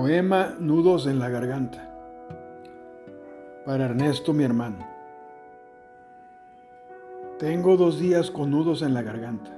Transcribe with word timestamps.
Poema 0.00 0.56
Nudos 0.58 1.06
en 1.06 1.18
la 1.18 1.28
Garganta. 1.28 1.86
Para 3.66 3.84
Ernesto, 3.84 4.32
mi 4.32 4.44
hermano. 4.44 4.78
Tengo 7.38 7.76
dos 7.76 8.00
días 8.00 8.30
con 8.30 8.50
nudos 8.50 8.80
en 8.80 8.94
la 8.94 9.02
garganta. 9.02 9.54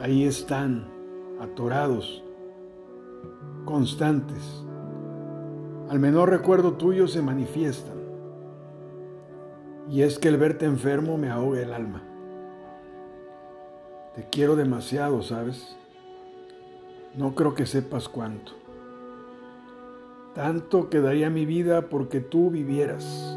Ahí 0.00 0.24
están, 0.24 0.88
atorados, 1.38 2.24
constantes. 3.66 4.64
Al 5.90 5.98
menor 5.98 6.30
recuerdo 6.30 6.72
tuyo 6.78 7.08
se 7.08 7.20
manifiestan. 7.20 7.98
Y 9.90 10.00
es 10.00 10.18
que 10.18 10.28
el 10.28 10.38
verte 10.38 10.64
enfermo 10.64 11.18
me 11.18 11.28
ahoga 11.28 11.60
el 11.60 11.74
alma. 11.74 12.02
Te 14.14 14.24
quiero 14.30 14.56
demasiado, 14.56 15.20
¿sabes? 15.20 15.76
No 17.14 17.34
creo 17.34 17.54
que 17.54 17.66
sepas 17.66 18.08
cuánto. 18.08 18.67
Tanto 20.38 20.88
que 20.88 21.00
daría 21.00 21.30
mi 21.30 21.46
vida 21.46 21.88
porque 21.88 22.20
tú 22.20 22.48
vivieras. 22.48 23.36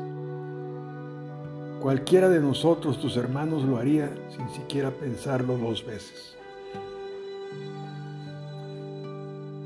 Cualquiera 1.81 2.29
de 2.29 2.39
nosotros, 2.39 3.01
tus 3.01 3.17
hermanos, 3.17 3.63
lo 3.63 3.77
haría 3.77 4.11
sin 4.29 4.47
siquiera 4.51 4.91
pensarlo 4.91 5.57
dos 5.57 5.83
veces. 5.83 6.37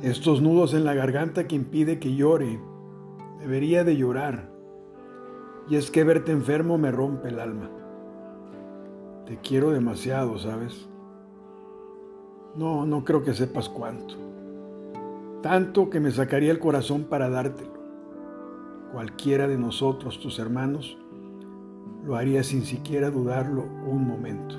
Estos 0.01 0.41
nudos 0.41 0.73
en 0.73 0.85
la 0.85 0.93
garganta 0.93 1.45
que 1.45 1.57
impide 1.57 1.99
que 1.99 2.15
llore, 2.15 2.57
debería 3.41 3.83
de 3.83 3.97
llorar. 3.97 4.49
Y 5.69 5.75
es 5.75 5.91
que 5.91 6.05
verte 6.05 6.31
enfermo 6.31 6.77
me 6.77 6.89
rompe 6.89 7.27
el 7.27 7.41
alma. 7.41 7.69
Te 9.25 9.39
quiero 9.39 9.71
demasiado, 9.71 10.39
¿sabes? 10.39 10.87
No, 12.55 12.85
no 12.85 13.03
creo 13.03 13.25
que 13.25 13.33
sepas 13.33 13.67
cuánto. 13.67 14.15
Tanto 15.45 15.91
que 15.91 15.99
me 15.99 16.09
sacaría 16.09 16.49
el 16.49 16.57
corazón 16.57 17.03
para 17.03 17.29
dártelo. 17.29 17.75
Cualquiera 18.91 19.47
de 19.47 19.59
nosotros, 19.59 20.19
tus 20.19 20.39
hermanos, 20.39 20.97
lo 22.03 22.15
haría 22.15 22.41
sin 22.41 22.65
siquiera 22.65 23.11
dudarlo 23.11 23.61
un 23.61 24.07
momento. 24.07 24.55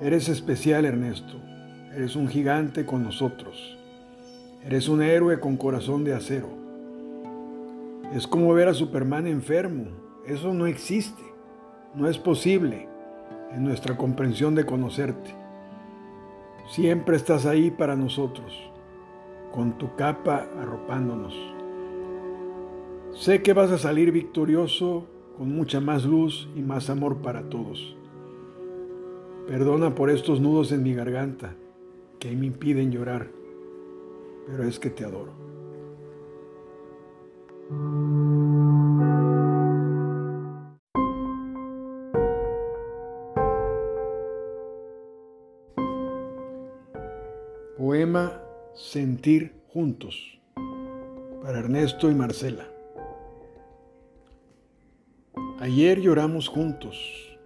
Eres 0.00 0.30
especial, 0.30 0.86
Ernesto. 0.86 1.38
Eres 1.94 2.16
un 2.16 2.28
gigante 2.28 2.86
con 2.86 3.02
nosotros. 3.02 3.76
Eres 4.64 4.88
un 4.88 5.02
héroe 5.02 5.38
con 5.38 5.58
corazón 5.58 6.02
de 6.02 6.14
acero. 6.14 6.48
Es 8.14 8.26
como 8.26 8.54
ver 8.54 8.68
a 8.68 8.74
Superman 8.74 9.26
enfermo. 9.26 9.88
Eso 10.26 10.54
no 10.54 10.64
existe. 10.64 11.22
No 11.94 12.08
es 12.08 12.16
posible 12.16 12.88
en 13.52 13.64
nuestra 13.64 13.98
comprensión 13.98 14.54
de 14.54 14.64
conocerte. 14.64 15.34
Siempre 16.70 17.18
estás 17.18 17.44
ahí 17.44 17.70
para 17.70 17.96
nosotros, 17.96 18.70
con 19.52 19.78
tu 19.78 19.94
capa 19.96 20.46
arropándonos. 20.60 21.34
Sé 23.12 23.42
que 23.42 23.52
vas 23.52 23.70
a 23.70 23.78
salir 23.78 24.12
victorioso 24.12 25.06
con 25.36 25.54
mucha 25.54 25.80
más 25.80 26.04
luz 26.04 26.48
y 26.54 26.60
más 26.62 26.90
amor 26.90 27.18
para 27.18 27.48
todos. 27.48 27.96
Perdona 29.46 29.94
por 29.94 30.10
estos 30.10 30.40
nudos 30.40 30.70
en 30.70 30.82
mi 30.82 30.94
garganta 30.94 31.54
que 32.18 32.30
me 32.36 32.46
impiden 32.46 32.92
llorar, 32.92 33.28
pero 34.46 34.64
es 34.64 34.78
que 34.78 34.90
te 34.90 35.04
adoro. 35.04 35.32
Poema 47.76 48.49
Sentir 48.74 49.52
Juntos 49.72 50.40
para 51.42 51.58
Ernesto 51.58 52.10
y 52.10 52.14
Marcela. 52.14 52.66
Ayer 55.60 56.00
lloramos 56.00 56.48
juntos. 56.48 57.38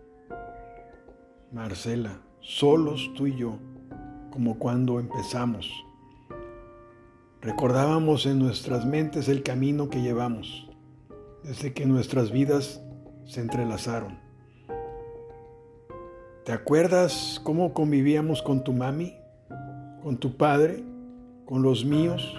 Marcela, 1.53 2.21
solos 2.41 3.11
tú 3.15 3.27
y 3.27 3.37
yo, 3.37 3.59
como 4.31 4.59
cuando 4.59 5.01
empezamos. 5.01 5.71
Recordábamos 7.41 8.27
en 8.27 8.39
nuestras 8.39 8.87
mentes 8.87 9.29
el 9.29 9.43
camino 9.43 9.91
que 9.91 10.03
llevamos 10.03 10.69
desde 11.43 11.73
que 11.73 11.87
nuestras 11.87 12.31
vidas 12.31 12.83
se 13.27 13.41
entrelazaron. 13.41 14.19
¿Te 16.45 16.53
acuerdas 16.53 17.41
cómo 17.45 17.73
convivíamos 17.73 18.43
con 18.43 18.65
tu 18.65 18.73
mami? 18.73 19.15
con 20.05 20.19
tu 20.19 20.37
Padre, 20.37 20.85
con 21.47 21.63
los 21.63 21.85
míos, 21.85 22.35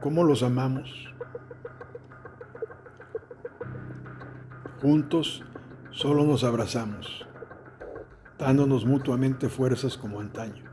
cómo 0.00 0.24
los 0.24 0.42
amamos. 0.42 1.12
Juntos 4.82 5.44
solo 5.90 6.24
nos 6.24 6.44
abrazamos, 6.44 7.26
dándonos 8.38 8.84
mutuamente 8.84 9.48
fuerzas 9.48 9.96
como 9.96 10.20
antaño. 10.20 10.64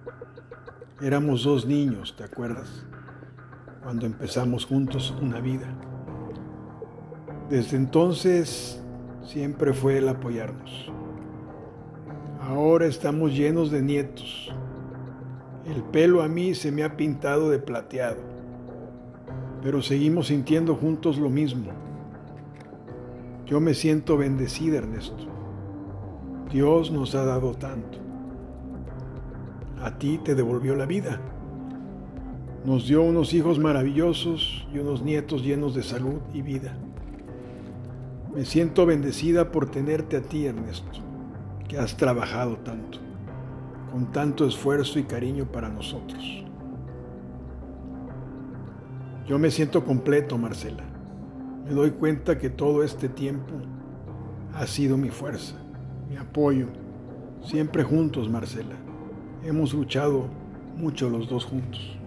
Éramos 1.02 1.44
dos 1.44 1.66
niños, 1.66 2.16
¿te 2.16 2.24
acuerdas? 2.24 2.86
Cuando 3.84 4.06
empezamos 4.06 4.66
juntos 4.66 5.14
una 5.22 5.40
vida. 5.40 5.68
Desde 7.50 7.78
entonces 7.78 8.84
siempre 9.24 9.74
fue 9.74 9.98
el 9.98 10.10
apoyarnos. 10.10 10.92
Ahora 12.42 12.86
estamos 12.86 13.34
llenos 13.34 13.72
de 13.72 13.82
nietos, 13.82 14.52
el 15.66 15.84
pelo 15.84 16.24
a 16.24 16.28
mí 16.28 16.56
se 16.56 16.72
me 16.72 16.84
ha 16.84 16.98
pintado 16.98 17.50
de 17.50 17.60
plateado, 17.60 18.18
pero 19.62 19.82
seguimos 19.82 20.28
sintiendo 20.28 20.76
juntos 20.76 21.18
lo 21.18 21.30
mismo. 21.30 21.72
Yo 23.46 23.60
me 23.60 23.74
siento 23.74 24.18
bendecida, 24.18 24.78
Ernesto. 24.78 25.28
Dios 26.52 26.92
nos 26.92 27.14
ha 27.16 27.26
dado 27.26 27.54
tanto. 27.54 28.00
A 29.82 29.98
ti 29.98 30.20
te 30.24 30.36
devolvió 30.36 30.76
la 30.76 30.86
vida. 30.86 31.20
Nos 32.66 32.88
dio 32.88 33.02
unos 33.02 33.34
hijos 33.34 33.60
maravillosos 33.60 34.68
y 34.74 34.80
unos 34.80 35.02
nietos 35.02 35.44
llenos 35.44 35.76
de 35.76 35.84
salud 35.84 36.22
y 36.34 36.42
vida. 36.42 36.78
Me 38.34 38.46
siento 38.46 38.86
bendecida 38.86 39.52
por 39.52 39.70
tenerte 39.70 40.18
a 40.18 40.22
ti, 40.22 40.46
Ernesto, 40.46 41.02
que 41.68 41.78
has 41.78 41.98
trabajado 41.98 42.58
tanto 42.58 43.11
con 43.92 44.12
tanto 44.12 44.48
esfuerzo 44.48 45.00
y 45.00 45.04
cariño 45.04 45.52
para 45.52 45.68
nosotros. 45.68 46.24
Yo 49.28 49.38
me 49.38 49.52
siento 49.52 49.84
completo, 49.84 50.38
Marcela. 50.38 50.84
Me 51.66 51.72
doy 51.72 51.92
cuenta 51.92 52.38
que 52.38 52.50
todo 52.50 52.84
este 52.84 53.10
tiempo 53.10 53.54
ha 54.54 54.66
sido 54.66 54.98
mi 54.98 55.10
fuerza, 55.10 55.56
mi 56.10 56.16
apoyo. 56.16 56.68
Siempre 57.44 57.84
juntos, 57.84 58.30
Marcela. 58.30 58.76
Hemos 59.44 59.74
luchado 59.74 60.28
mucho 60.78 61.10
los 61.10 61.28
dos 61.28 61.46
juntos. 61.46 61.98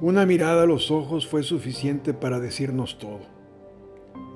Una 0.00 0.26
mirada 0.26 0.62
a 0.62 0.66
los 0.66 0.92
ojos 0.92 1.26
fue 1.26 1.42
suficiente 1.42 2.14
para 2.14 2.38
decirnos 2.38 2.98
todo 2.98 3.37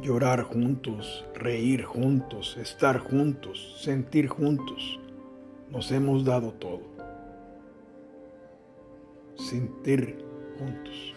llorar 0.03 0.43
juntos, 0.43 1.25
reír 1.33 1.85
juntos, 1.85 2.57
estar 2.57 2.99
juntos, 2.99 3.77
sentir 3.81 4.27
juntos. 4.27 4.99
Nos 5.71 5.93
hemos 5.93 6.25
dado 6.25 6.53
todo. 6.53 6.83
Sentir 9.37 10.19
juntos. 10.59 11.15